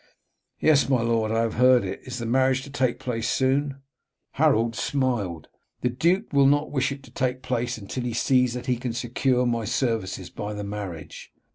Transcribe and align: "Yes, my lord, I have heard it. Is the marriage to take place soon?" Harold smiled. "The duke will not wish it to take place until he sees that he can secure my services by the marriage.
"Yes, 0.59 0.89
my 0.89 1.03
lord, 1.03 1.31
I 1.31 1.41
have 1.41 1.53
heard 1.61 1.83
it. 1.85 2.01
Is 2.07 2.17
the 2.17 2.25
marriage 2.25 2.63
to 2.63 2.71
take 2.71 2.97
place 2.97 3.29
soon?" 3.29 3.83
Harold 4.31 4.75
smiled. 4.75 5.47
"The 5.81 5.89
duke 5.89 6.33
will 6.33 6.47
not 6.47 6.71
wish 6.71 6.91
it 6.91 7.03
to 7.03 7.11
take 7.11 7.43
place 7.43 7.77
until 7.77 8.05
he 8.05 8.13
sees 8.13 8.55
that 8.55 8.65
he 8.65 8.77
can 8.77 8.93
secure 8.93 9.45
my 9.45 9.65
services 9.65 10.31
by 10.31 10.55
the 10.55 10.63
marriage. 10.63 11.31